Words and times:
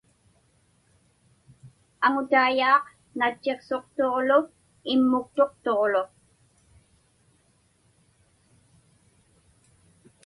Aŋutaiyaaq 2.05 2.85
natchiqsuqtuġlu 3.17 4.39
immuktuqtuġlu. 4.93 6.01